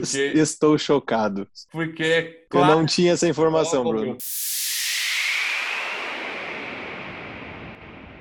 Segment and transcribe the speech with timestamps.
[0.00, 1.46] Porque, Estou chocado.
[1.70, 2.74] porque é Eu claro.
[2.78, 3.84] não tinha essa informação.
[3.84, 4.16] Bruno.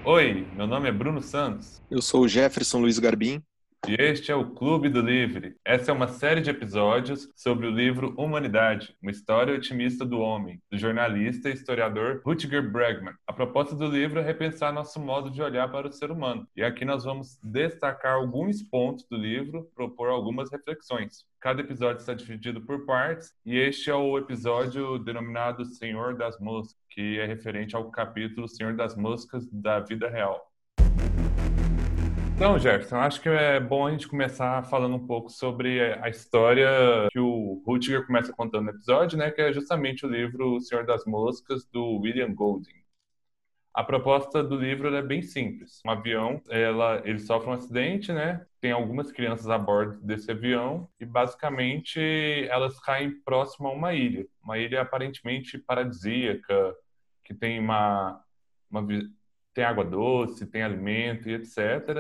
[0.05, 3.41] Oi, meu nome é Bruno Santos Eu sou o Jefferson Luiz Garbim.
[3.85, 5.57] E este é o Clube do Livre.
[5.65, 10.61] Essa é uma série de episódios sobre o livro Humanidade, uma história otimista do homem,
[10.71, 13.13] do jornalista e historiador Rutger Bregman.
[13.27, 16.47] A proposta do livro é repensar nosso modo de olhar para o ser humano.
[16.55, 21.25] E aqui nós vamos destacar alguns pontos do livro, propor algumas reflexões.
[21.41, 26.77] Cada episódio está dividido por partes e este é o episódio denominado Senhor das Moscas,
[26.89, 30.52] que é referente ao capítulo Senhor das Moscas da vida real.
[32.35, 36.67] Então, Jefferson, acho que é bom a gente começar falando um pouco sobre a história
[37.11, 40.85] que o Rutger começa contando no episódio, né, que é justamente o livro O Senhor
[40.85, 42.83] das Moscas, do William Golding.
[43.73, 45.79] A proposta do livro é bem simples.
[45.85, 48.45] Um avião, ela, ele sofre um acidente, né?
[48.61, 51.99] Tem algumas crianças a bordo desse avião e basicamente
[52.49, 56.75] elas caem próximo a uma ilha, uma ilha aparentemente paradisíaca,
[57.23, 58.21] que tem uma,
[58.69, 58.81] uma
[59.53, 61.57] tem água doce, tem alimento e etc.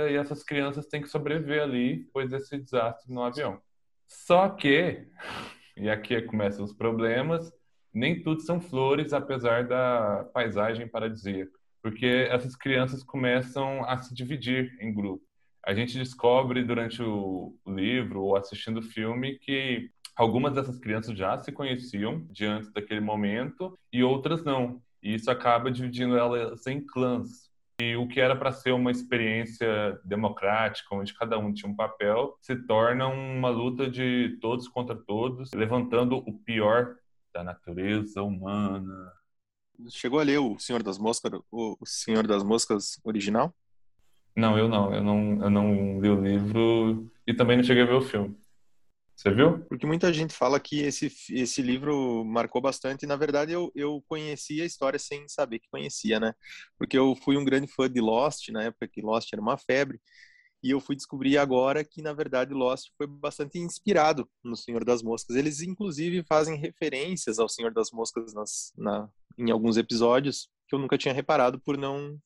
[0.09, 3.61] E essas crianças têm que sobreviver ali depois desse desastre no avião.
[4.07, 5.07] Só que,
[5.77, 7.51] e aqui começam os problemas,
[7.93, 11.51] nem tudo são flores, apesar da paisagem paradisíaca.
[11.81, 15.27] Porque essas crianças começam a se dividir em grupos.
[15.65, 21.37] A gente descobre durante o livro ou assistindo o filme que algumas dessas crianças já
[21.37, 24.81] se conheciam diante daquele momento e outras não.
[25.03, 27.51] E isso acaba dividindo elas em clãs.
[27.81, 32.37] E o que era para ser uma experiência democrática, onde cada um tinha um papel,
[32.39, 36.95] se torna uma luta de todos contra todos, levantando o pior
[37.33, 39.11] da natureza humana.
[39.89, 43.53] Chegou a ler o Senhor das Moscas, o o Senhor das Moscas original?
[44.35, 47.87] Não, eu não, eu não, eu não li o livro e também não cheguei a
[47.87, 48.37] ver o filme.
[49.15, 49.59] Você viu?
[49.65, 54.03] Porque muita gente fala que esse, esse livro marcou bastante, e na verdade eu, eu
[54.07, 56.33] conheci a história sem saber que conhecia, né?
[56.77, 60.01] Porque eu fui um grande fã de Lost, na época que Lost era uma febre,
[60.63, 65.03] e eu fui descobrir agora que, na verdade, Lost foi bastante inspirado no Senhor das
[65.03, 65.35] Moscas.
[65.35, 70.79] Eles, inclusive, fazem referências ao Senhor das Moscas nas, na, em alguns episódios que eu
[70.79, 72.17] nunca tinha reparado por não...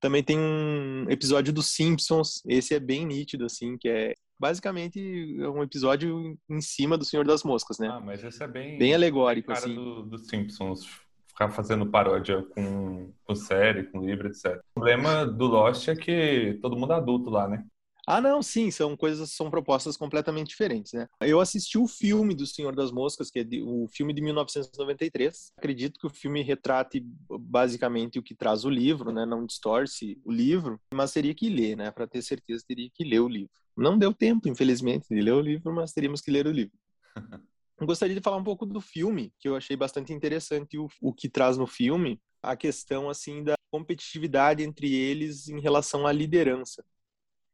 [0.00, 5.00] Também tem um episódio dos Simpsons, esse é bem nítido, assim, que é basicamente
[5.40, 7.88] um episódio em cima do Senhor das Moscas, né?
[7.88, 9.74] Ah, mas esse é bem, Bem alegórico, cara assim.
[9.74, 10.86] do, dos Simpsons.
[11.28, 14.58] Ficar fazendo paródia com, com série, com livro, etc.
[14.70, 17.64] O problema do Lost é que todo mundo é adulto lá, né?
[18.10, 21.06] Ah, não, sim, são coisas, são propostas completamente diferentes, né?
[21.20, 25.52] Eu assisti o filme do Senhor das Moscas, que é de- o filme de 1993.
[25.58, 29.26] Acredito que o filme retrate basicamente o que traz o livro, né?
[29.26, 31.90] Não distorce o livro, mas teria que ler, né?
[31.90, 33.50] Para ter certeza, teria que ler o livro.
[33.78, 36.76] Não deu tempo, infelizmente, de ler o livro, mas teríamos que ler o livro.
[37.80, 41.28] Gostaria de falar um pouco do filme, que eu achei bastante interessante o, o que
[41.28, 46.84] traz no filme, a questão assim da competitividade entre eles em relação à liderança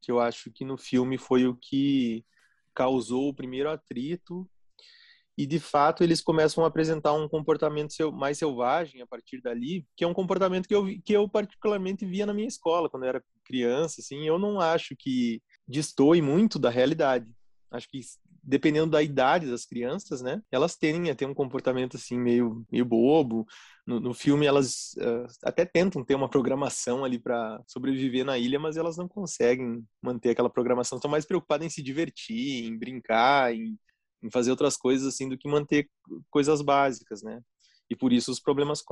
[0.04, 2.24] que eu acho que no filme foi o que
[2.74, 4.48] causou o primeiro atrito
[5.36, 10.04] e de fato eles começam a apresentar um comportamento mais selvagem a partir dali, que
[10.04, 13.24] é um comportamento que eu que eu particularmente via na minha escola quando eu era
[13.44, 17.30] criança, assim, eu não acho que destoe muito da realidade.
[17.70, 18.00] Acho que
[18.46, 22.84] dependendo da idade das crianças, né, elas tendem a ter um comportamento assim meio meio
[22.84, 23.46] bobo.
[23.86, 28.58] No, no filme elas eh, até tentam ter uma programação ali para sobreviver na ilha,
[28.58, 30.96] mas elas não conseguem manter aquela programação.
[30.96, 33.78] Estão mais preocupadas em se divertir, em brincar, em,
[34.22, 35.88] em fazer outras coisas assim do que manter
[36.30, 37.40] coisas básicas, né?
[37.94, 38.82] E por isso os problemas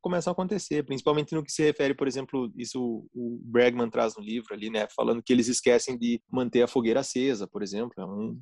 [0.00, 4.22] começam a acontecer, principalmente no que se refere, por exemplo, isso o- Bregman traz no
[4.22, 4.86] livro ali, né?
[4.94, 7.92] Falando que eles esquecem de manter a fogueira acesa, por exemplo.
[7.98, 8.40] É um,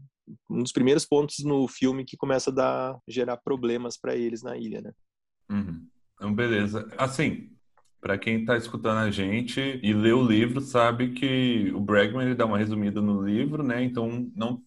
[0.50, 4.58] um dos primeiros pontos no filme que começa a dar, gerar problemas para eles na
[4.58, 4.92] ilha, né?
[5.50, 5.86] Uhum.
[6.14, 6.86] Então, beleza.
[6.98, 7.50] Assim,
[7.98, 12.34] para quem tá escutando a gente e lê o livro, sabe que o Bregman ele
[12.34, 13.82] dá uma resumida no livro, né?
[13.82, 14.62] Então, não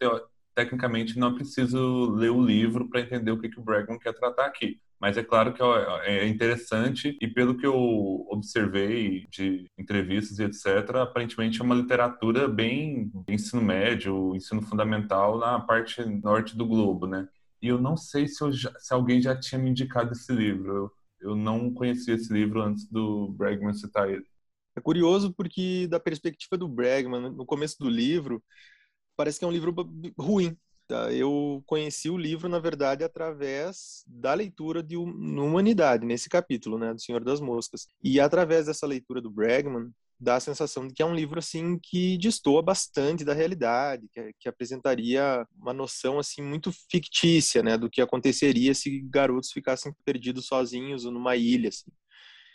[0.55, 4.45] tecnicamente não preciso ler o livro para entender o que, que o Bregman quer tratar
[4.47, 4.79] aqui.
[5.03, 7.75] Mas é claro que ó, é interessante e pelo que eu
[8.29, 15.59] observei de entrevistas e etc, aparentemente é uma literatura bem ensino médio, ensino fundamental na
[15.59, 17.27] parte norte do globo, né?
[17.61, 20.73] E eu não sei se, eu já- se alguém já tinha me indicado esse livro.
[20.73, 20.91] Eu,
[21.31, 24.25] eu não conhecia esse livro antes do Bregman citar ele.
[24.75, 28.41] É curioso porque, da perspectiva do Bregman, no começo do livro,
[29.15, 29.73] parece que é um livro
[30.17, 30.57] ruim.
[31.11, 36.93] Eu conheci o livro, na verdade, através da leitura de Hum- Humanidade, nesse capítulo, né,
[36.93, 37.87] do Senhor das Moscas.
[38.03, 41.77] E através dessa leitura do Bregman, dá a sensação de que é um livro assim
[41.77, 47.89] que destoa bastante da realidade, que, que apresentaria uma noção assim muito fictícia, né, do
[47.89, 51.69] que aconteceria se garotos ficassem perdidos sozinhos numa ilha.
[51.69, 51.91] Assim.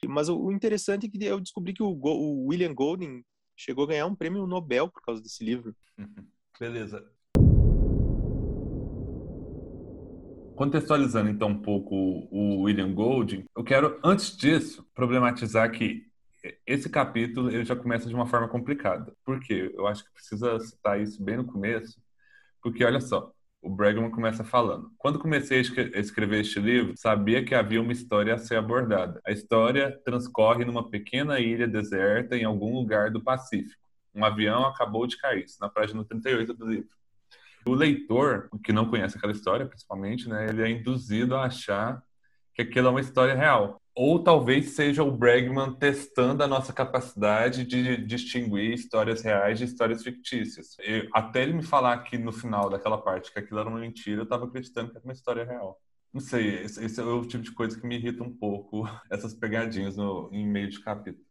[0.06, 3.22] Mas o, interessante é que eu descobri que o, o William Golding
[3.56, 5.74] chegou a ganhar um prêmio Nobel por causa desse livro.
[6.58, 7.17] Beleza.
[10.58, 11.94] Contextualizando então um pouco
[12.32, 16.02] o William Golding, eu quero antes disso problematizar que
[16.66, 19.14] esse capítulo ele já começa de uma forma complicada.
[19.24, 19.72] Por quê?
[19.72, 22.02] Eu acho que precisa citar isso bem no começo,
[22.60, 23.32] porque olha só,
[23.62, 24.90] o Bregman começa falando.
[24.98, 29.20] Quando comecei a escrever este livro, sabia que havia uma história a ser abordada.
[29.24, 33.80] A história transcorre numa pequena ilha deserta em algum lugar do Pacífico.
[34.12, 36.98] Um avião acabou de cair, na página 38 do livro.
[37.66, 42.02] O leitor, que não conhece aquela história, principalmente, né, ele é induzido a achar
[42.54, 43.80] que aquilo é uma história real.
[43.94, 50.02] Ou talvez seja o Bregman testando a nossa capacidade de distinguir histórias reais de histórias
[50.02, 50.76] fictícias.
[50.80, 54.20] Eu, até ele me falar que no final daquela parte que aquilo era uma mentira,
[54.20, 55.80] eu estava acreditando que era uma história real.
[56.12, 59.34] Não sei, esse, esse, é o tipo de coisa que me irrita um pouco, essas
[59.34, 61.27] pegadinhas no, em meio de capítulo.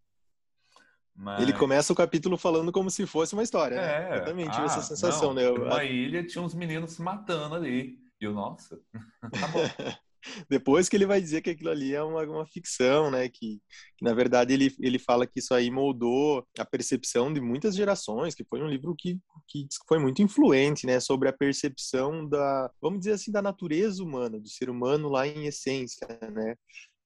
[1.17, 1.41] Mas...
[1.41, 3.77] Ele começa o capítulo falando como se fosse uma história.
[3.77, 3.83] Né?
[3.83, 4.17] É, né?
[4.19, 5.49] Eu também tive ah, essa sensação, não, né?
[5.49, 7.97] Uma ilha tinha uns meninos se matando ali.
[8.21, 8.79] E eu, nossa,
[9.33, 9.59] tá bom.
[10.49, 13.27] Depois que ele vai dizer que aquilo ali é uma, uma ficção, né?
[13.29, 13.59] Que,
[13.97, 18.35] que, na verdade ele, ele fala que isso aí moldou a percepção de muitas gerações,
[18.35, 19.17] que foi um livro que,
[19.47, 20.99] que foi muito influente, né?
[20.99, 25.45] Sobre a percepção da, vamos dizer assim, da natureza humana, do ser humano lá em
[25.45, 26.55] essência, né?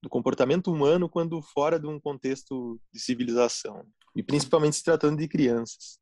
[0.02, 3.86] Do comportamento humano quando fora de um contexto de civilização.
[4.16, 6.00] E principalmente se tratando de crianças.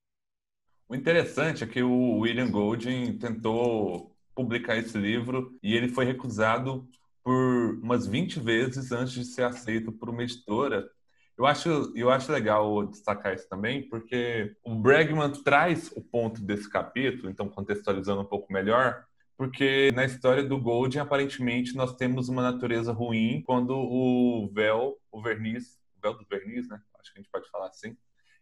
[0.88, 6.88] O interessante é que o William Golding tentou publicar esse livro e ele foi recusado
[7.24, 10.90] por umas 20 vezes antes de ser aceito por uma editora.
[11.38, 16.70] Eu acho, eu acho legal destacar isso também, porque o Bregman traz o ponto desse
[16.70, 19.06] capítulo, então contextualizando um pouco melhor,
[19.38, 25.22] porque na história do Golding, aparentemente, nós temos uma natureza ruim quando o véu, o
[25.22, 26.82] verniz, o véu do verniz, né?
[27.10, 27.98] Acho que a gente pode falar assim,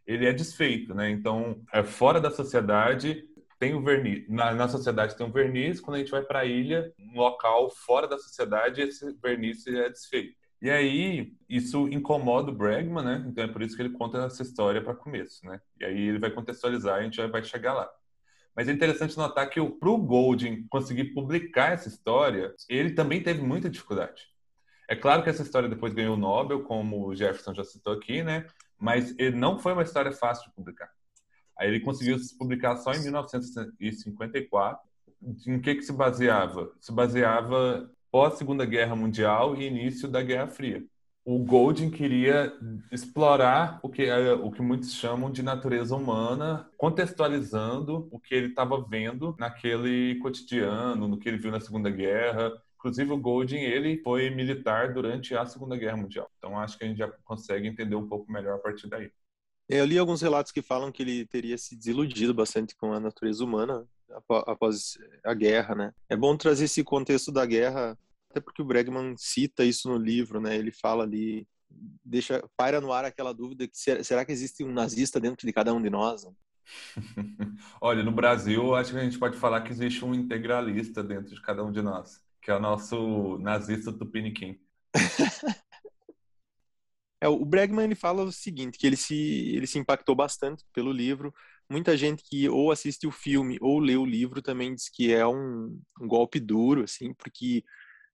[0.06, 1.10] ele é desfeito, né?
[1.10, 3.26] Então, é fora da sociedade,
[3.60, 4.28] tem o verniz.
[4.30, 7.70] Na, na sociedade tem um verniz, quando a gente vai para a ilha, um local
[7.70, 10.36] fora da sociedade, esse verniz é desfeito.
[10.62, 13.26] E aí, isso incomoda o Bregman, né?
[13.28, 15.62] Então é por isso que ele conta essa história para começo, né?
[15.80, 17.90] E aí ele vai contextualizar e a gente vai chegar lá.
[18.56, 23.42] Mas é interessante notar que para o Golding conseguir publicar essa história, ele também teve
[23.42, 24.24] muita dificuldade.
[24.88, 28.24] É claro que essa história depois ganhou o Nobel, como o Jefferson já citou aqui,
[28.24, 28.46] né?
[28.80, 30.90] Mas ele não foi uma história fácil de publicar.
[31.58, 34.88] Aí ele conseguiu se publicar só em 1954.
[35.48, 36.72] Em que, que se baseava?
[36.80, 40.86] Se baseava pós Segunda Guerra Mundial e início da Guerra Fria.
[41.26, 42.54] O Golding queria
[42.90, 48.48] explorar o que, é, o que muitos chamam de natureza humana, contextualizando o que ele
[48.48, 52.54] estava vendo naquele cotidiano, no que ele viu na Segunda Guerra,
[52.88, 56.32] Inclusive, o Golding ele foi militar durante a Segunda Guerra Mundial.
[56.38, 59.12] Então, acho que a gente já consegue entender um pouco melhor a partir daí.
[59.68, 63.44] Eu li alguns relatos que falam que ele teria se desiludido bastante com a natureza
[63.44, 63.86] humana
[64.30, 65.94] após a guerra, né?
[66.08, 67.98] É bom trazer esse contexto da guerra,
[68.32, 70.56] até porque o Bregman cita isso no livro, né?
[70.56, 71.46] Ele fala ali,
[72.06, 75.74] deixa paira no ar aquela dúvida que será que existe um nazista dentro de cada
[75.74, 76.26] um de nós?
[77.82, 81.42] Olha, no Brasil, acho que a gente pode falar que existe um integralista dentro de
[81.42, 84.58] cada um de nós, que é o nosso nazista tupiniquim.
[87.20, 89.16] É, o Bregman ele fala o seguinte, que ele se,
[89.56, 91.34] ele se impactou bastante pelo livro.
[91.68, 95.26] Muita gente que ou assiste o filme ou lê o livro também diz que é
[95.26, 97.64] um, um golpe duro, assim, porque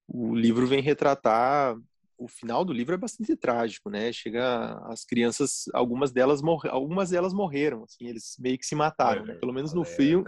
[0.07, 1.75] o livro vem retratar
[2.17, 4.13] o final do livro é bastante trágico, né?
[4.13, 9.25] Chega as crianças, algumas delas morre, algumas delas morreram, assim, eles meio que se mataram,
[9.25, 9.33] né?
[9.33, 10.25] pelo menos no filme.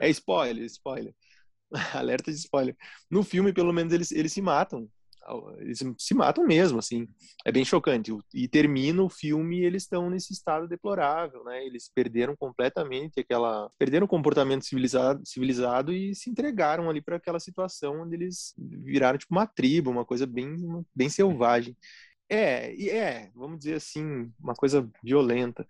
[0.00, 1.14] É spoiler, spoiler.
[1.94, 2.76] alerta de spoiler.
[3.10, 4.88] No filme, pelo menos eles eles se matam
[5.58, 7.08] eles se matam mesmo, assim.
[7.44, 8.12] É bem chocante.
[8.32, 11.64] E termina o filme e eles estão nesse estado deplorável, né?
[11.64, 17.40] Eles perderam completamente aquela, perderam o comportamento civilizado, civilizado e se entregaram ali para aquela
[17.40, 20.56] situação onde eles viraram tipo uma tribo, uma coisa bem,
[20.94, 21.76] bem selvagem.
[22.28, 25.66] É, é, vamos dizer assim, uma coisa violenta.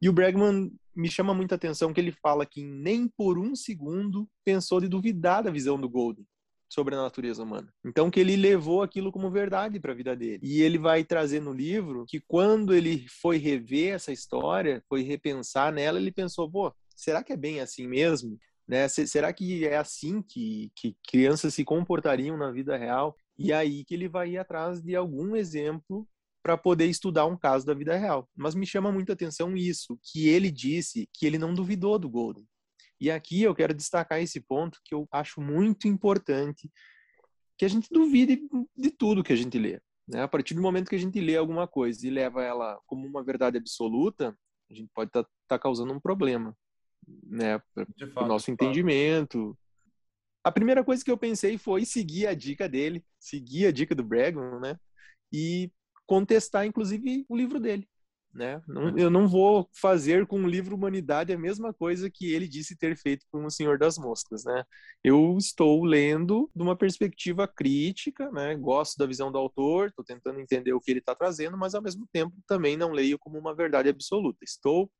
[0.00, 4.28] E o Bregman me chama muita atenção que ele fala que nem por um segundo
[4.44, 6.26] pensou de duvidar da visão do Golden
[6.68, 7.72] sobre a natureza humana.
[7.84, 10.40] Então que ele levou aquilo como verdade para a vida dele.
[10.42, 15.72] E ele vai trazer no livro que quando ele foi rever essa história, foi repensar
[15.72, 18.38] nela, ele pensou, pô, será que é bem assim mesmo?
[18.68, 18.86] Né?
[18.86, 23.16] Será que é assim que, que crianças se comportariam na vida real?
[23.36, 26.06] E aí que ele vai ir atrás de algum exemplo
[26.42, 28.28] para poder estudar um caso da vida real.
[28.34, 32.46] Mas me chama muita atenção isso, que ele disse que ele não duvidou do Golden.
[33.00, 36.70] E aqui eu quero destacar esse ponto que eu acho muito importante,
[37.56, 38.42] que a gente duvide
[38.76, 39.80] de tudo que a gente lê.
[40.06, 40.22] Né?
[40.22, 43.22] A partir do momento que a gente lê alguma coisa e leva ela como uma
[43.22, 44.36] verdade absoluta,
[44.70, 46.56] a gente pode estar tá, tá causando um problema,
[47.24, 47.60] né,
[48.14, 49.56] para o nosso entendimento.
[50.44, 54.04] A primeira coisa que eu pensei foi seguir a dica dele, seguir a dica do
[54.04, 54.78] Bregman, né,
[55.32, 55.70] e
[56.10, 57.88] contestar, inclusive, o livro dele.
[58.34, 58.60] Né?
[58.66, 62.76] Não, eu não vou fazer com o livro Humanidade a mesma coisa que ele disse
[62.76, 64.64] ter feito com o Senhor das Moscas, né?
[65.04, 68.56] Eu estou lendo de uma perspectiva crítica, né?
[68.56, 71.82] Gosto da visão do autor, estou tentando entender o que ele está trazendo, mas ao
[71.82, 74.38] mesmo tempo também não leio como uma verdade absoluta.
[74.44, 74.90] Estou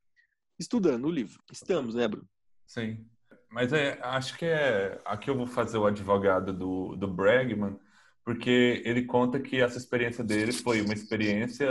[0.59, 1.41] estudando o livro.
[1.53, 2.29] Estamos, né, Bruno?
[2.67, 3.05] Sim.
[3.49, 7.77] Mas é, acho que é aqui eu vou fazer o advogado do, do Bregman
[8.25, 11.69] porque ele conta que essa experiência dele foi uma experiência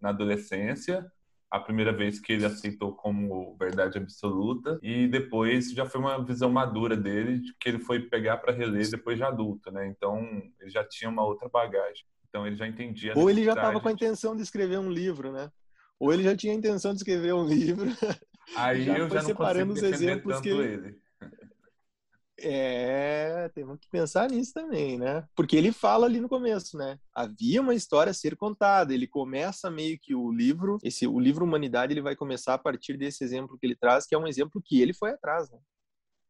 [0.00, 1.10] na adolescência,
[1.50, 6.50] a primeira vez que ele aceitou como verdade absoluta e depois já foi uma visão
[6.50, 9.86] madura dele que ele foi pegar para reler depois de adulto, né?
[9.86, 12.04] Então ele já tinha uma outra bagagem.
[12.28, 13.14] Então ele já entendia.
[13.16, 15.50] Ou ele já estava com a intenção de escrever um livro, né?
[15.98, 17.90] Ou ele já tinha a intenção de escrever um livro.
[18.54, 20.98] Aí já eu já não separando os exemplos que ele...
[22.40, 25.26] É, temos que pensar nisso também, né?
[25.34, 26.98] Porque ele fala ali no começo, né?
[27.12, 28.94] Havia uma história a ser contada.
[28.94, 32.96] Ele começa meio que o livro, esse o livro Humanidade, ele vai começar a partir
[32.96, 35.58] desse exemplo que ele traz, que é um exemplo que ele foi atrás, né?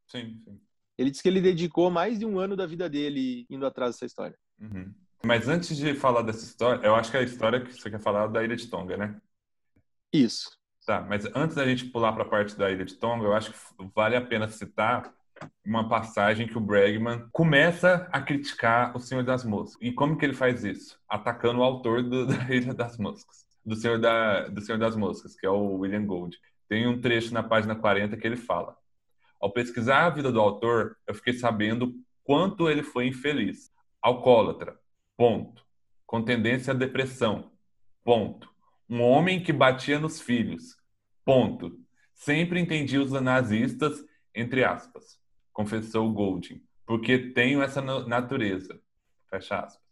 [0.07, 0.61] Sim, sim.
[0.97, 4.07] Ele disse que ele dedicou mais de um ano da vida dele indo atrás dessa
[4.07, 4.37] história.
[4.59, 4.93] Uhum.
[5.25, 8.01] Mas antes de falar dessa história, eu acho que é a história que você quer
[8.01, 9.21] falar é da Ilha de Tonga, né?
[10.13, 10.57] Isso.
[10.87, 13.53] Tá, mas antes da gente pular para a parte da Ilha de Tonga, eu acho
[13.53, 13.59] que
[13.95, 15.13] vale a pena citar
[15.65, 19.77] uma passagem que o Bregman começa a criticar o Senhor das Moscas.
[19.81, 20.99] E como que ele faz isso?
[21.09, 25.35] Atacando o autor do, da Ilha das Moscas, do Senhor, da, do Senhor das Moscas,
[25.35, 26.39] que é o William Gold.
[26.69, 28.77] Tem um trecho na página 40 que ele fala:
[29.41, 33.71] Ao pesquisar a vida do autor, eu fiquei sabendo quanto ele foi infeliz.
[34.01, 34.79] Alcoólatra,
[35.17, 35.63] ponto.
[36.07, 37.51] Com tendência à depressão,
[38.03, 38.49] ponto.
[38.89, 40.77] Um homem que batia nos filhos,
[41.25, 41.79] ponto.
[42.15, 44.03] Sempre entendi os nazistas,
[44.35, 45.18] entre aspas
[45.59, 48.81] confessou Golding, porque tenho essa natureza,
[49.29, 49.83] fecha aspas.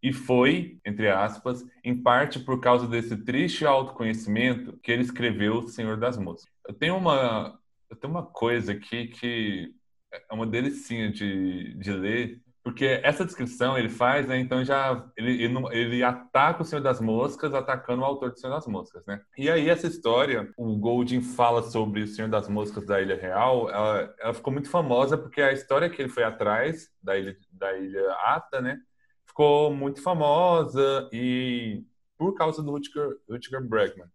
[0.00, 5.68] E foi, entre aspas, em parte por causa desse triste autoconhecimento que ele escreveu O
[5.68, 6.48] Senhor das Moças.
[6.66, 9.74] Eu tenho uma, eu tenho uma coisa aqui que
[10.12, 14.38] é uma delicinha de, de ler, porque essa descrição ele faz, né?
[14.38, 18.52] Então já ele, ele, ele, ataca o Senhor das Moscas, atacando o autor do Senhor
[18.52, 19.20] das Moscas, né?
[19.36, 23.70] E aí essa história, o Golding fala sobre o Senhor das Moscas da Ilha Real,
[23.70, 27.76] ela, ela ficou muito famosa porque a história que ele foi atrás da ilha da
[27.76, 28.78] Ilha Ata, né?
[29.26, 31.82] Ficou muito famosa e
[32.18, 34.08] por causa do Rutger, Rutger Bregman.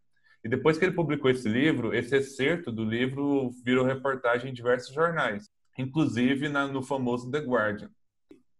[0.43, 4.93] E depois que ele publicou esse livro, esse excerto do livro virou reportagem em diversos
[4.93, 7.89] jornais, inclusive na, no famoso The Guardian.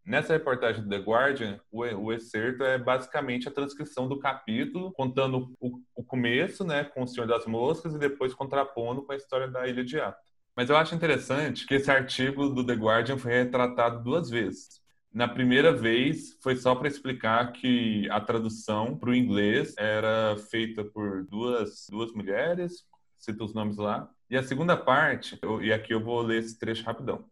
[0.05, 5.51] Nessa reportagem do The Guardian, o, o excerto é basicamente a transcrição do capítulo, contando
[5.59, 9.47] o, o, começo, né, com o Senhor das Moscas, e depois contrapondo com a história
[9.47, 10.19] da Ilha de Ata.
[10.55, 14.79] Mas eu acho interessante que esse artigo do The Guardian foi retratado duas vezes.
[15.11, 20.83] Na primeira vez, foi só para explicar que a tradução para o inglês era feita
[20.83, 22.83] por duas, duas mulheres,
[23.17, 24.07] cito os nomes lá.
[24.29, 27.25] E a segunda parte, e aqui eu vou ler esse trecho rapidão.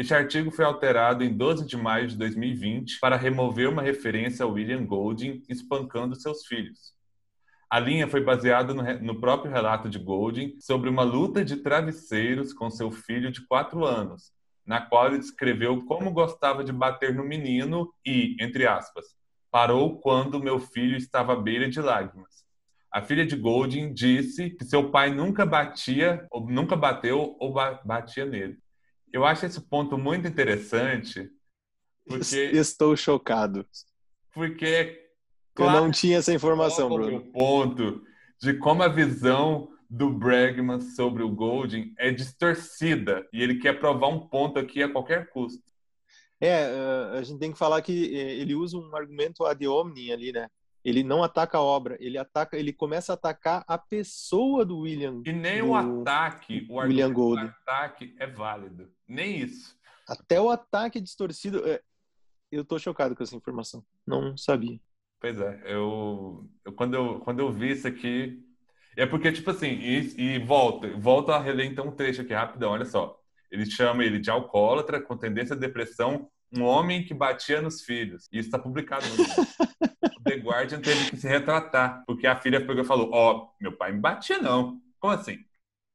[0.00, 4.48] Este artigo foi alterado em 12 de maio de 2020 para remover uma referência a
[4.48, 6.94] William Golding espancando seus filhos.
[7.68, 12.54] A linha foi baseada no, no, próprio relato de Golding sobre uma luta de travesseiros
[12.54, 14.32] com seu filho de quatro anos,
[14.64, 19.04] na qual ele descreveu como gostava de bater no menino e, entre aspas,
[19.50, 22.42] parou quando meu filho estava à beira de lágrimas.
[22.90, 27.52] A filha de Golding disse que seu pai nunca batia, ou nunca bateu ou
[27.84, 28.56] batia nele.
[29.12, 31.30] Eu acho esse ponto muito interessante.
[32.06, 33.66] Porque, Estou chocado.
[34.32, 35.08] Porque.
[35.54, 37.18] Claro, Eu não tinha essa informação, Bruno.
[37.18, 38.02] O ponto
[38.40, 44.08] de como a visão do Bregman sobre o Golding é distorcida e ele quer provar
[44.08, 45.62] um ponto aqui a qualquer custo.
[46.40, 46.64] É,
[47.18, 50.48] a gente tem que falar que é, ele usa um argumento ad hominem ali, né?
[50.84, 55.22] Ele não ataca a obra, ele ataca, ele começa a atacar a pessoa do William.
[55.26, 57.42] E nem o ataque, o William Gold.
[57.42, 59.78] ataque é válido, nem isso.
[60.08, 61.68] Até o ataque distorcido.
[61.68, 61.82] É,
[62.50, 63.84] eu tô chocado com essa informação.
[64.06, 64.80] Não sabia.
[65.20, 68.42] Pois é, eu, eu quando eu quando eu vi isso aqui,
[68.96, 72.72] é porque tipo assim, e, e volta, volta a reler então um trecho aqui rapidão,
[72.72, 73.20] olha só.
[73.50, 78.28] Ele chama ele de alcoólatra com tendência à depressão, Um homem que batia nos filhos.
[78.32, 79.42] Isso está publicado no livro.
[80.18, 83.48] o The Guardian teve que se retratar, porque a filha pegou e falou: Ó, oh,
[83.60, 84.80] meu pai me batia, não.
[84.98, 85.38] Como assim?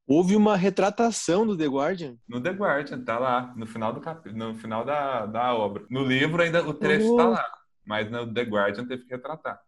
[0.07, 2.15] Houve uma retratação do The Guardian?
[2.27, 4.31] No The Guardian, tá lá, no final do cap...
[4.31, 5.85] no final da, da obra.
[5.89, 7.17] No livro ainda o trecho oh.
[7.17, 7.51] tá lá,
[7.83, 9.59] mas no The Guardian teve que retratar.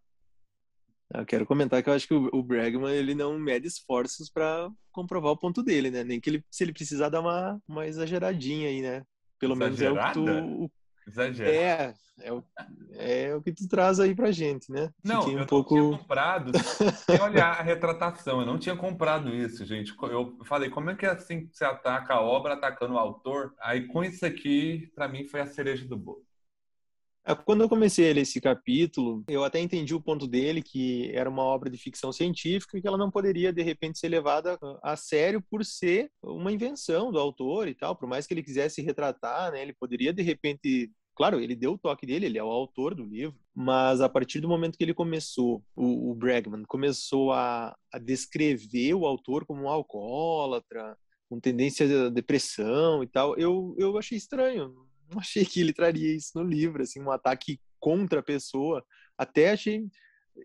[1.12, 5.32] Eu quero comentar que eu acho que o, Bregman ele não mede esforços para comprovar
[5.32, 6.04] o ponto dele, né?
[6.04, 9.02] Nem que ele, se ele precisar dar uma, uma exageradinha aí, né?
[9.40, 10.20] Pelo Exagerada?
[10.20, 10.72] menos é o que tu.
[11.08, 11.50] Exagero.
[11.50, 12.44] É, é o,
[12.92, 14.90] é o que tu traz aí pra gente, né?
[15.02, 15.76] Não, Fiquei um eu pouco...
[15.76, 16.52] não tinha comprado.
[17.06, 19.94] Sem olhar a retratação, eu não tinha comprado isso, gente.
[20.02, 23.54] Eu falei, como é que é assim você ataca a obra atacando o autor?
[23.60, 26.27] Aí com isso aqui, para mim, foi a cereja do bolo.
[27.28, 31.10] É, quando eu comecei a ler esse capítulo, eu até entendi o ponto dele, que
[31.14, 34.58] era uma obra de ficção científica e que ela não poderia, de repente, ser levada
[34.82, 37.94] a sério por ser uma invenção do autor e tal.
[37.94, 41.78] Por mais que ele quisesse retratar, né, ele poderia, de repente, Claro, ele deu o
[41.78, 44.94] toque dele, ele é o autor do livro, mas a partir do momento que ele
[44.94, 50.96] começou, o, o Bregman começou a, a, descrever o autor como um alcoólatra,
[51.28, 56.14] com tendência à depressão e tal, eu, eu achei estranho não achei que ele traria
[56.14, 58.84] isso no livro, assim, um ataque contra a pessoa.
[59.16, 59.86] Até achei.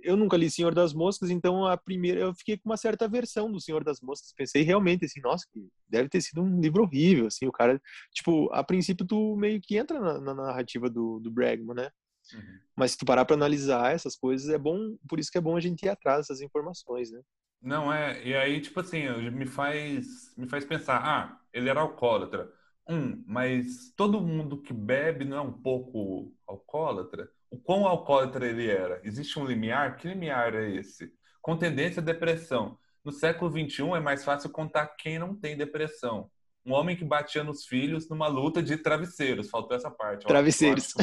[0.02, 3.52] Eu nunca li Senhor das Moscas, então a primeira eu fiquei com uma certa versão
[3.52, 4.34] do Senhor das Moscas.
[4.36, 5.46] Pensei realmente assim, nossa,
[5.88, 7.80] deve ter sido um livro horrível, assim, o cara,
[8.12, 11.92] tipo, a princípio tu meio que entra na, na narrativa do, do Bregman, né?
[12.34, 12.60] Uhum.
[12.76, 15.56] Mas se tu parar para analisar essas coisas, é bom, por isso que é bom
[15.56, 17.22] a gente ir atrás dessas informações, né?
[17.62, 22.52] Não é, e aí tipo assim, me faz me faz pensar, ah, ele era alcoólatra
[22.88, 27.30] um, mas todo mundo que bebe não é um pouco alcoólatra?
[27.50, 29.00] O quão alcoólatra ele era?
[29.04, 29.96] Existe um limiar?
[29.98, 31.12] Que limiar é esse?
[31.42, 32.78] Com tendência à depressão.
[33.04, 36.30] No século XXI é mais fácil contar quem não tem depressão.
[36.66, 39.50] Um homem que batia nos filhos numa luta de travesseiros.
[39.50, 40.26] Faltou essa parte.
[40.26, 40.94] Travesseiros.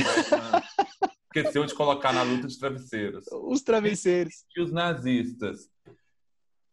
[1.26, 3.25] Esqueceu de colocar na luta de travesseiros.
[3.30, 4.44] Os travesseiros.
[4.56, 5.68] E os nazistas.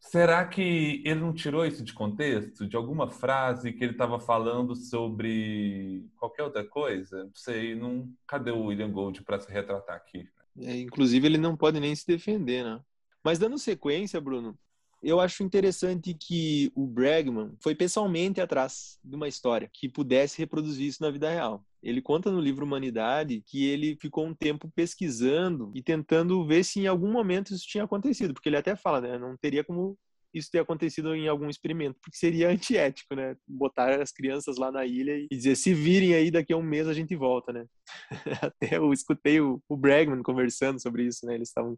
[0.09, 2.65] Será que ele não tirou isso de contexto?
[2.65, 7.25] De alguma frase que ele estava falando sobre qualquer outra coisa?
[7.25, 8.09] Não sei, não...
[8.25, 10.27] cadê o William Gold para se retratar aqui?
[10.59, 12.79] É, inclusive, ele não pode nem se defender, né?
[13.21, 14.57] Mas dando sequência, Bruno,
[15.03, 20.87] eu acho interessante que o Bregman foi pessoalmente atrás de uma história que pudesse reproduzir
[20.87, 21.63] isso na vida real.
[21.81, 26.79] Ele conta no livro Humanidade que ele ficou um tempo pesquisando e tentando ver se
[26.79, 29.97] em algum momento isso tinha acontecido, porque ele até fala, né, não teria como
[30.33, 33.35] isso ter acontecido em algum experimento, porque seria antiético, né?
[33.47, 36.87] Botar as crianças lá na ilha e dizer, se virem aí, daqui a um mês
[36.87, 37.65] a gente volta, né?
[38.41, 41.35] Até eu escutei o, Bregman conversando sobre isso, né?
[41.35, 41.77] Eles estavam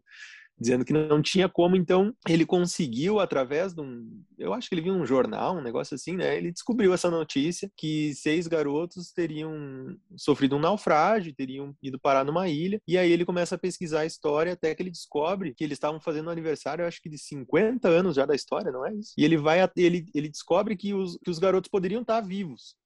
[0.60, 4.82] dizendo que não tinha como, então ele conseguiu através de um, eu acho que ele
[4.82, 6.36] viu um jornal, um negócio assim, né?
[6.36, 12.48] Ele descobriu essa notícia que seis garotos teriam sofrido um naufrágio, teriam ido parar numa
[12.48, 15.76] ilha, e aí ele começa a pesquisar a história até que ele descobre que eles
[15.76, 18.92] estavam fazendo um aniversário, eu acho que de 50 anos já da história, não é
[18.94, 19.14] isso?
[19.16, 22.76] E ele vai ele ele descobre que os, que os garotos poderiam estar vivos.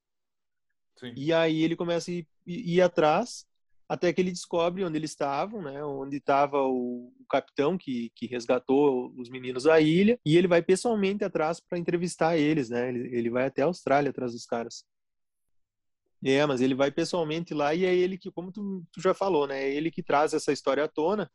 [0.96, 1.12] Sim.
[1.16, 3.44] E aí ele começa a ir, ir atrás
[3.88, 8.27] até que ele descobre onde eles estavam, né, onde estava o, o, capitão que, que
[8.27, 13.16] resgatou os meninos da ilha, e ele vai pessoalmente atrás para entrevistar eles, né, ele,
[13.16, 14.85] ele vai até a Austrália atrás dos caras.
[16.25, 19.47] É, mas ele vai pessoalmente lá e é ele que, como tu, tu já falou,
[19.47, 21.31] né, é ele que traz essa história à tona,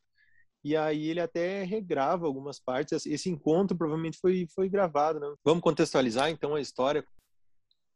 [0.62, 3.06] e aí ele até regrava algumas partes.
[3.06, 5.26] Esse encontro provavelmente foi, foi gravado, né?
[5.42, 7.02] Vamos contextualizar então a história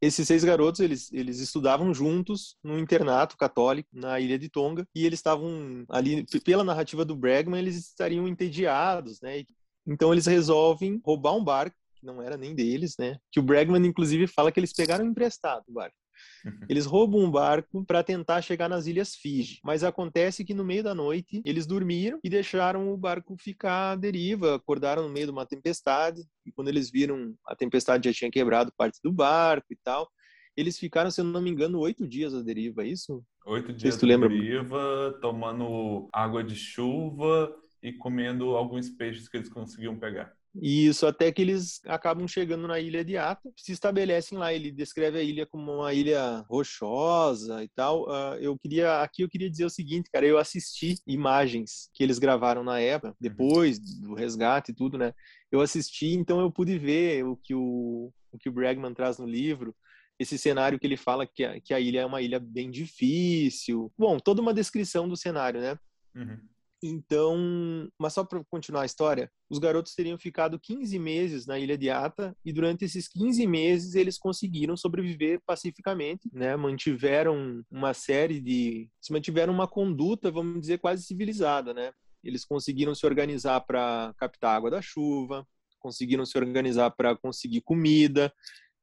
[0.00, 5.06] esses seis garotos, eles, eles estudavam juntos num internato católico na ilha de Tonga e
[5.06, 9.44] eles estavam ali, pela narrativa do Bregman, eles estariam entediados, né?
[9.86, 13.18] Então eles resolvem roubar um barco, que não era nem deles, né?
[13.30, 15.96] Que o Bregman, inclusive, fala que eles pegaram emprestado o barco.
[16.70, 20.82] Eles roubam um barco para tentar chegar nas ilhas Fiji, mas acontece que no meio
[20.82, 25.32] da noite eles dormiram e deixaram o barco ficar à deriva, acordaram no meio de
[25.32, 29.76] uma tempestade e quando eles viram a tempestade já tinha quebrado parte do barco e
[29.82, 30.08] tal.
[30.56, 33.24] Eles ficaram, se eu não me engano, oito dias à deriva, é isso?
[33.46, 39.98] Oito dias à deriva, tomando água de chuva e comendo alguns peixes que eles conseguiam
[39.98, 40.32] pegar.
[40.60, 44.52] Isso, até que eles acabam chegando na ilha de Ata, se estabelecem lá.
[44.52, 48.04] Ele descreve a ilha como uma ilha rochosa e tal.
[48.04, 52.18] Uh, eu queria, aqui eu queria dizer o seguinte, cara, eu assisti imagens que eles
[52.18, 53.14] gravaram na época, uhum.
[53.20, 55.12] depois do resgate e tudo, né?
[55.50, 59.26] Eu assisti, então eu pude ver o que o, o que o Bregman traz no
[59.26, 59.74] livro,
[60.18, 63.92] esse cenário que ele fala que a, que a ilha é uma ilha bem difícil.
[63.98, 65.78] Bom, toda uma descrição do cenário, né?
[66.14, 66.38] Uhum.
[66.86, 71.78] Então, mas só para continuar a história, os garotos teriam ficado 15 meses na ilha
[71.78, 76.54] de Ata e durante esses 15 meses eles conseguiram sobreviver pacificamente, né?
[76.56, 81.90] Mantiveram uma série de, se mantiveram uma conduta, vamos dizer, quase civilizada, né?
[82.22, 85.46] Eles conseguiram se organizar para captar água da chuva,
[85.80, 88.30] conseguiram se organizar para conseguir comida,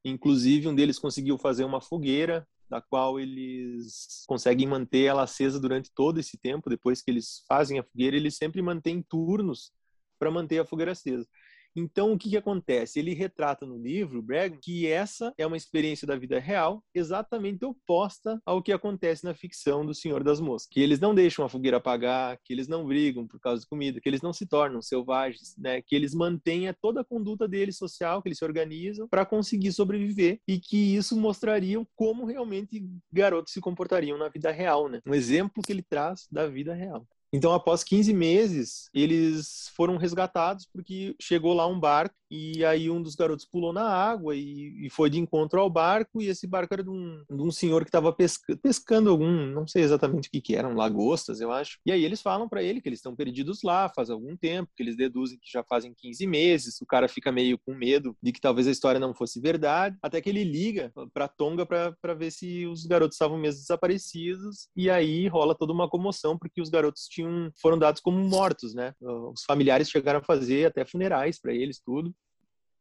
[0.04, 5.92] inclusive um deles conseguiu fazer uma fogueira da qual eles conseguem manter ela acesa durante
[5.94, 6.70] todo esse tempo.
[6.70, 9.74] Depois que eles fazem a fogueira, eles sempre mantêm turnos
[10.18, 11.28] para manter a fogueira acesa.
[11.76, 13.00] Então, o que, que acontece?
[13.00, 18.42] Ele retrata no livro, Bregman, que essa é uma experiência da vida real exatamente oposta
[18.46, 20.70] ao que acontece na ficção do Senhor das Moscas.
[20.70, 24.00] Que eles não deixam a fogueira apagar, que eles não brigam por causa de comida,
[24.02, 25.82] que eles não se tornam selvagens, né?
[25.82, 30.40] que eles mantêm toda a conduta deles social, que eles se organizam para conseguir sobreviver
[30.48, 34.90] e que isso mostraria como realmente garotos se comportariam na vida real.
[34.90, 35.00] Né?
[35.06, 37.08] Um exemplo que ele traz da vida real.
[37.34, 43.02] Então, após 15 meses, eles foram resgatados porque chegou lá um barco e aí um
[43.02, 46.74] dos garotos pulou na água e, e foi de encontro ao barco e esse barco
[46.74, 50.32] era de um, de um senhor que estava pesca, pescando algum, não sei exatamente o
[50.32, 51.78] que, que eram, lagostas, eu acho.
[51.86, 54.82] E aí eles falam para ele que eles estão perdidos lá faz algum tempo, que
[54.82, 56.80] eles deduzem que já fazem 15 meses.
[56.82, 60.22] O cara fica meio com medo de que talvez a história não fosse verdade, até
[60.22, 65.28] que ele liga para Tonga para ver se os garotos estavam mesmo desaparecidos e aí
[65.28, 68.94] rola toda uma comoção porque os garotos tinham tinham foram dados como mortos, né?
[69.02, 72.14] Os familiares chegaram a fazer até funerais para eles, tudo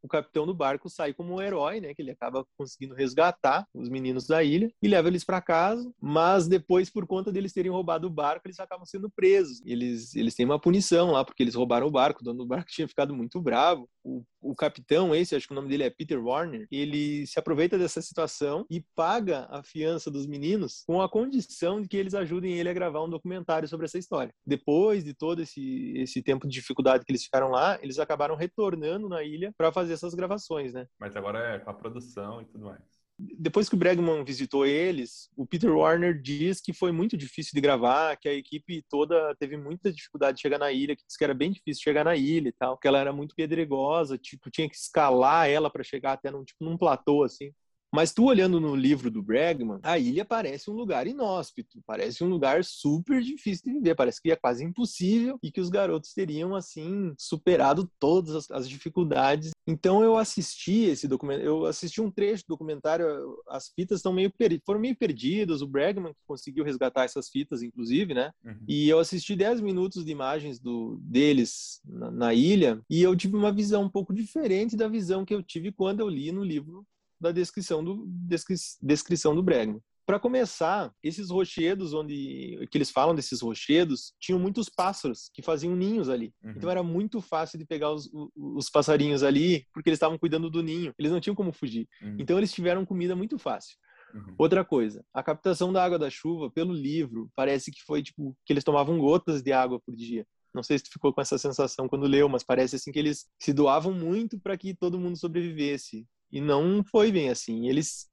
[0.02, 1.94] o capitão do barco sai como um herói, né?
[1.94, 5.90] Que ele acaba conseguindo resgatar os meninos da ilha e leva eles para casa.
[6.00, 9.60] Mas depois, por conta deles terem roubado o barco, eles acabam sendo presos.
[9.64, 12.20] Eles, eles têm uma punição lá porque eles roubaram o barco.
[12.20, 13.88] O dono do barco tinha ficado muito bravo.
[14.02, 17.78] O, o capitão, esse, acho que o nome dele é Peter Warner, ele se aproveita
[17.78, 22.54] dessa situação e paga a fiança dos meninos com a condição de que eles ajudem
[22.54, 24.32] ele a gravar um documentário sobre essa história.
[24.46, 29.08] Depois de todo esse, esse tempo de dificuldade que eles ficaram lá, eles acabaram retornando
[29.08, 30.86] na ilha para fazer fazer essas gravações, né?
[30.98, 32.80] Mas agora é com a produção e tudo mais.
[33.18, 37.60] Depois que o Bregman visitou eles, o Peter Warner diz que foi muito difícil de
[37.60, 41.24] gravar, que a equipe toda teve muita dificuldade de chegar na ilha, que disse que
[41.24, 44.68] era bem difícil chegar na ilha e tal, que ela era muito pedregosa, tipo, tinha
[44.68, 47.52] que escalar ela para chegar até num, tipo, num platô assim.
[47.92, 52.28] Mas tu olhando no livro do Bregman, a ilha parece um lugar inóspito, parece um
[52.28, 56.54] lugar super difícil de viver, parece que é quase impossível e que os garotos teriam
[56.54, 59.50] assim superado todas as, as dificuldades.
[59.66, 63.06] Então eu assisti esse documentário, eu assisti um trecho do documentário,
[63.48, 64.32] as fitas estão meio
[64.64, 68.30] foram meio perdidas, o Bregman conseguiu resgatar essas fitas inclusive, né?
[68.44, 68.64] Uhum.
[68.68, 73.36] E eu assisti 10 minutos de imagens do deles na, na ilha e eu tive
[73.36, 76.86] uma visão um pouco diferente da visão que eu tive quando eu li no livro
[77.20, 79.80] da descrição do, descri, descrição do Bregman.
[80.06, 85.76] Para começar, esses rochedos, onde que eles falam desses rochedos, tinham muitos pássaros que faziam
[85.76, 86.34] ninhos ali.
[86.42, 86.54] Uhum.
[86.56, 90.64] Então era muito fácil de pegar os, os passarinhos ali, porque eles estavam cuidando do
[90.64, 90.92] ninho.
[90.98, 91.86] Eles não tinham como fugir.
[92.02, 92.16] Uhum.
[92.18, 93.76] Então eles tiveram comida muito fácil.
[94.12, 94.34] Uhum.
[94.36, 98.52] Outra coisa, a captação da água da chuva pelo livro parece que foi tipo que
[98.52, 100.26] eles tomavam gotas de água por dia.
[100.52, 103.26] Não sei se tu ficou com essa sensação quando leu, mas parece assim que eles
[103.38, 106.06] se doavam muito para que todo mundo sobrevivesse.
[106.30, 107.68] E não foi bem assim.
[107.68, 108.10] Eles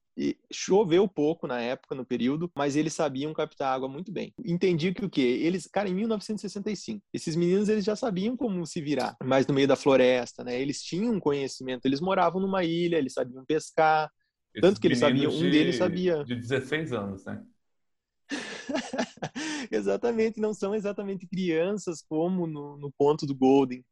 [0.52, 4.32] choveu pouco na época, no período, mas eles sabiam captar água muito bem.
[4.44, 5.20] Entendi que o quê?
[5.20, 9.68] Eles, cara, em 1965, esses meninos eles já sabiam como se virar, mas no meio
[9.68, 10.60] da floresta, né?
[10.60, 14.10] Eles tinham conhecimento, eles moravam numa ilha, eles sabiam pescar,
[14.54, 16.24] esses tanto que eles sabiam, um deles sabia.
[16.24, 17.42] De 16 anos, né?
[19.70, 23.84] exatamente, não são exatamente crianças como no, no conto do Golden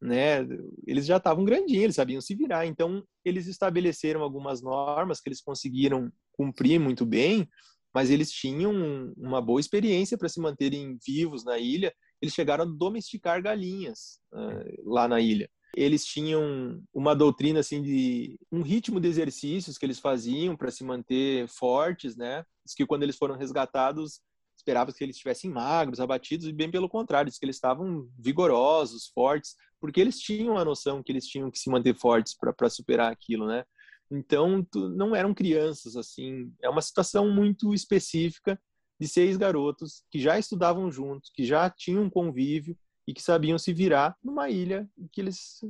[0.00, 0.46] né?
[0.86, 2.66] Eles já estavam grandinhos, eles sabiam se virar.
[2.66, 7.48] Então, eles estabeleceram algumas normas que eles conseguiram cumprir muito bem,
[7.92, 11.92] mas eles tinham uma boa experiência para se manterem vivos na ilha.
[12.22, 15.50] Eles chegaram a domesticar galinhas uh, lá na ilha.
[15.76, 20.82] Eles tinham uma doutrina assim de um ritmo de exercícios que eles faziam para se
[20.82, 22.44] manter fortes, né?
[22.64, 24.20] Diz que quando eles foram resgatados,
[24.68, 29.56] esperava que eles estivessem magros, abatidos, e bem pelo contrário, que eles estavam vigorosos, fortes,
[29.80, 33.46] porque eles tinham a noção que eles tinham que se manter fortes para superar aquilo,
[33.46, 33.64] né?
[34.10, 36.52] Então, tu, não eram crianças, assim.
[36.62, 38.60] É uma situação muito específica
[39.00, 42.76] de seis garotos que já estudavam juntos, que já tinham convívio
[43.06, 45.60] e que sabiam se virar numa ilha que eles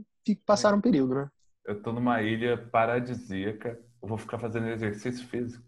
[0.47, 1.31] passaram um período, né?
[1.65, 5.68] Eu tô numa ilha paradisíaca, eu vou ficar fazendo exercício físico.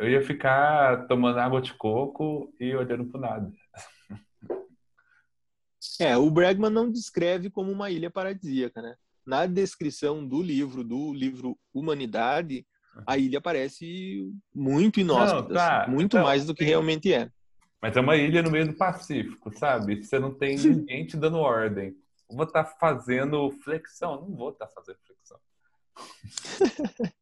[0.00, 3.52] Eu ia ficar tomando água de coco e olhando pro nada.
[6.00, 8.96] É, o Bregman não descreve como uma ilha paradisíaca, né?
[9.26, 12.66] Na descrição do livro, do livro Humanidade,
[13.06, 15.82] a ilha parece muito inóspita, não, tá.
[15.82, 17.30] assim, muito então, mais do que realmente é.
[17.82, 20.02] Mas é uma ilha no meio do Pacífico, sabe?
[20.02, 21.94] Você não tem ninguém te dando ordem.
[22.30, 24.22] Eu vou estar tá fazendo flexão?
[24.22, 25.38] Não vou estar tá fazendo flexão.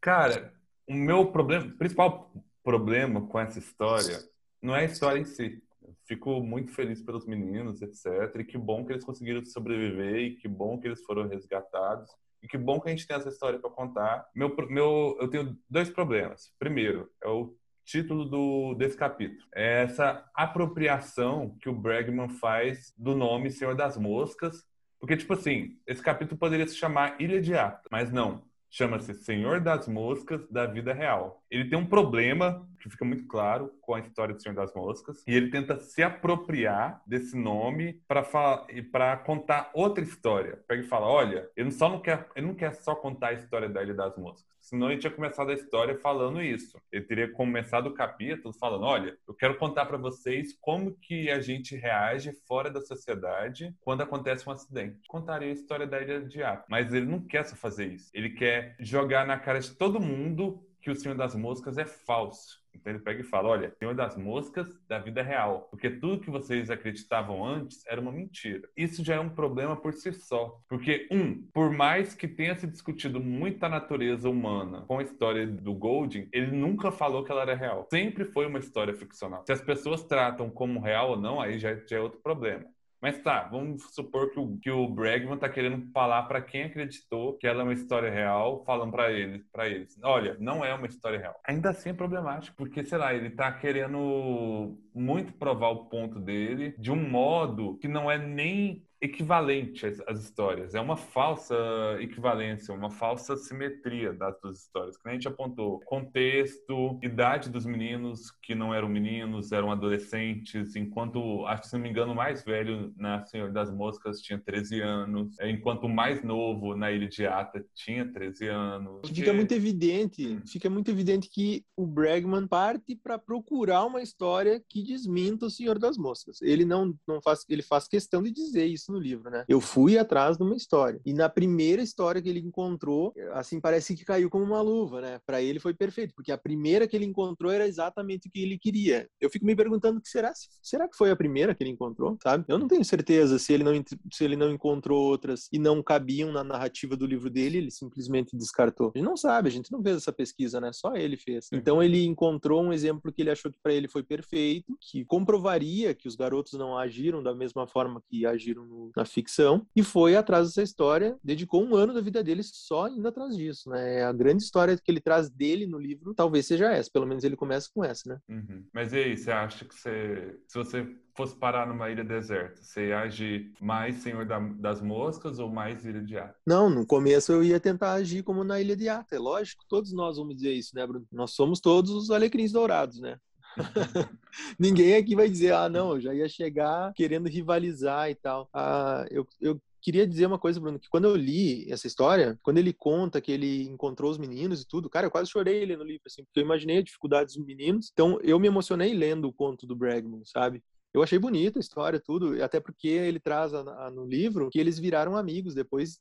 [0.00, 0.55] Cara,
[0.88, 4.18] o meu problema, principal problema com essa história
[4.62, 5.62] não é a história em si.
[6.04, 8.34] Fico muito feliz pelos meninos, etc.
[8.40, 12.10] E que bom que eles conseguiram sobreviver e que bom que eles foram resgatados.
[12.42, 14.26] E que bom que a gente tem essa história para contar.
[14.34, 16.52] Meu, meu, eu tenho dois problemas.
[16.58, 19.46] Primeiro, é o título do, desse capítulo.
[19.54, 24.64] É essa apropriação que o Bregman faz do nome Senhor das Moscas.
[24.98, 29.60] Porque, tipo assim, esse capítulo poderia se chamar Ilha de Ata, mas não chama-se Senhor
[29.60, 31.42] das Moscas da vida real.
[31.50, 35.22] Ele tem um problema que fica muito claro com a história do Senhor das Moscas
[35.26, 40.62] e ele tenta se apropriar desse nome para contar outra história.
[40.68, 43.68] Pega e fala, olha, ele só não quer, ele não quer só contar a história
[43.68, 44.56] da Ilha das Moscas.
[44.60, 46.76] Senão ele tinha começado a história falando isso.
[46.90, 51.40] Ele teria começado o capítulo falando, olha, eu quero contar para vocês como que a
[51.40, 54.98] gente reage fora da sociedade quando acontece um acidente.
[55.06, 56.66] Contaria a história da Ilha de Ato.
[56.68, 58.10] Mas ele não quer só fazer isso.
[58.12, 62.64] Ele quer jogar na cara de todo mundo que o Senhor das Moscas é falso.
[62.72, 65.66] Então ele pega e fala: olha, Senhor das Moscas da vida real.
[65.68, 68.68] Porque tudo que vocês acreditavam antes era uma mentira.
[68.76, 70.60] Isso já é um problema por si só.
[70.68, 75.74] Porque, um, por mais que tenha se discutido muita natureza humana com a história do
[75.74, 77.88] Golding, ele nunca falou que ela era real.
[77.90, 79.42] Sempre foi uma história ficcional.
[79.44, 82.64] Se as pessoas tratam como real ou não, aí já, já é outro problema.
[83.00, 87.36] Mas tá, vamos supor que o, que o Bregman tá querendo falar para quem acreditou
[87.36, 90.86] que ela é uma história real, falando para eles, para eles, olha, não é uma
[90.86, 91.38] história real.
[91.46, 96.74] Ainda assim é problemático, porque sei lá, ele tá querendo muito provar o ponto dele
[96.78, 100.74] de um modo que não é nem equivalente às, às, histórias.
[100.74, 101.54] É uma falsa
[102.00, 104.96] equivalência, uma falsa simetria das duas histórias.
[104.96, 111.44] Que a gente apontou contexto, idade dos meninos que não eram meninos, eram adolescentes, enquanto,
[111.46, 114.80] acho que se não me engano, o mais velho na Senhor das Moscas tinha 13
[114.80, 119.08] anos, é, enquanto o mais novo na Ilha de Ata tinha 13 anos.
[119.08, 124.82] Fica muito evidente, fica muito evidente que o Bregman parte para procurar uma história que
[124.82, 126.40] desminta o Senhor das Moscas.
[126.40, 129.44] Ele não, não faz, ele faz questão de dizer isso isso no livro, né?
[129.48, 131.00] Eu fui atrás de uma história.
[131.04, 135.20] E na primeira história que ele encontrou, assim, parece que caiu como uma luva, né?
[135.26, 138.58] Para ele foi perfeito, porque a primeira que ele encontrou era exatamente o que ele
[138.58, 139.08] queria.
[139.20, 142.44] Eu fico me perguntando que será será que foi a primeira que ele encontrou, sabe?
[142.48, 143.72] Eu não tenho certeza se ele não
[144.12, 148.36] se ele não encontrou outras e não cabiam na narrativa do livro dele, ele simplesmente
[148.36, 148.92] descartou.
[148.94, 150.72] A gente não sabe, a gente não fez essa pesquisa, né?
[150.72, 151.48] Só ele fez.
[151.52, 155.94] Então ele encontrou um exemplo que ele achou que para ele foi perfeito, que comprovaria
[155.94, 160.16] que os garotos não agiram da mesma forma que agiram no na ficção e foi
[160.16, 164.04] atrás dessa história, dedicou um ano da vida dele só indo atrás disso, né?
[164.04, 167.36] A grande história que ele traz dele no livro talvez seja essa, pelo menos ele
[167.36, 168.18] começa com essa, né?
[168.28, 168.64] Uhum.
[168.72, 170.86] Mas e aí, você acha que você, se você
[171.16, 175.84] fosse parar numa ilha deserta, você ia agir mais Senhor da, das Moscas ou mais
[175.84, 176.36] Ilha de Ata?
[176.46, 179.16] Não, no começo eu ia tentar agir como na Ilha de Ata.
[179.16, 181.06] É lógico, todos nós vamos dizer isso, né, Bruno?
[181.10, 183.18] Nós somos todos os alecrins dourados, né?
[184.58, 188.48] Ninguém aqui vai dizer, ah, não, eu já ia chegar querendo rivalizar e tal.
[188.52, 192.58] Ah, eu, eu queria dizer uma coisa, Bruno, que quando eu li essa história, quando
[192.58, 195.86] ele conta que ele encontrou os meninos e tudo, cara, eu quase chorei lendo o
[195.86, 197.90] livro, assim, porque eu imaginei a dificuldade dos meninos.
[197.92, 200.62] Então, eu me emocionei lendo o conto do Bregman, sabe?
[200.92, 204.58] Eu achei bonita a história, tudo, até porque ele traz a, a, no livro que
[204.58, 206.00] eles viraram amigos depois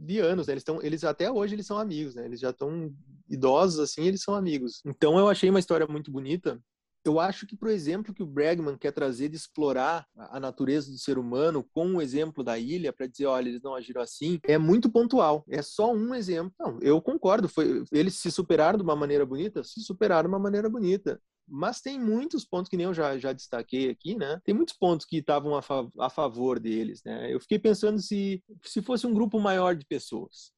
[0.00, 0.54] de anos, né?
[0.54, 2.24] Eles estão, eles até hoje eles são amigos, né?
[2.24, 2.92] Eles já estão
[3.28, 4.80] idosos assim, eles são amigos.
[4.84, 6.60] Então eu achei uma história muito bonita.
[7.02, 10.98] Eu acho que, por exemplo, que o Bregman quer trazer de explorar a natureza do
[10.98, 14.58] ser humano com o exemplo da ilha para dizer, olha, eles não agiram assim, é
[14.58, 15.42] muito pontual.
[15.48, 16.52] É só um exemplo.
[16.60, 17.48] Não, eu concordo.
[17.48, 21.18] Foi, eles se superaram de uma maneira bonita, se superaram de uma maneira bonita.
[21.50, 24.40] Mas tem muitos pontos que nem eu já, já destaquei aqui, né?
[24.44, 27.32] Tem muitos pontos que estavam a, fa a favor deles, né?
[27.32, 30.52] Eu fiquei pensando se, se fosse um grupo maior de pessoas,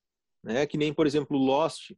[0.45, 0.67] né?
[0.67, 1.93] Que nem, por exemplo, Lost.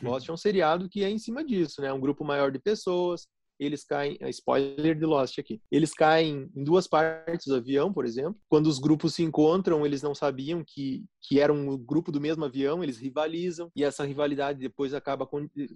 [0.00, 1.92] Lost é um seriado que é em cima disso, né?
[1.92, 3.26] Um grupo maior de pessoas,
[3.58, 8.04] eles caem, é spoiler de Lost aqui, eles caem em duas partes do avião, por
[8.04, 8.36] exemplo.
[8.48, 12.44] Quando os grupos se encontram, eles não sabiam que, que era um grupo do mesmo
[12.44, 15.28] avião, eles rivalizam, e essa rivalidade depois acaba,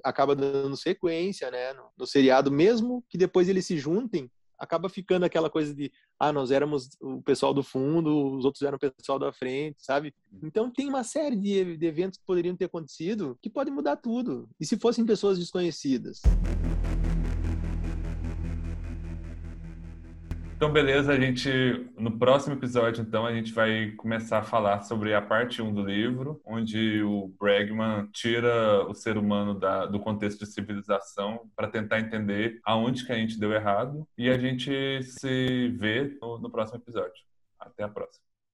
[0.04, 4.30] acaba dando sequência, né, no, no seriado, mesmo que depois eles se juntem,
[4.62, 5.90] acaba ficando aquela coisa de
[6.20, 10.14] ah, nós éramos o pessoal do fundo, os outros eram o pessoal da frente, sabe?
[10.40, 14.48] Então tem uma série de, de eventos que poderiam ter acontecido que podem mudar tudo.
[14.60, 16.22] E se fossem pessoas desconhecidas?
[20.62, 21.50] Então, beleza, a gente
[21.98, 25.84] no próximo episódio, então, a gente vai começar a falar sobre a parte 1 do
[25.84, 31.98] livro, onde o Bregman tira o ser humano da, do contexto de civilização para tentar
[31.98, 36.78] entender aonde que a gente deu errado e a gente se vê no, no próximo
[36.78, 37.24] episódio.
[37.58, 38.31] Até a próxima.